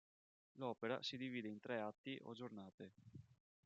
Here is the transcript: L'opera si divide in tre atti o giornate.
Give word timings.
L'opera 0.53 1.03
si 1.03 1.15
divide 1.15 1.47
in 1.47 1.59
tre 1.59 1.79
atti 1.79 2.17
o 2.23 2.33
giornate. 2.33 2.93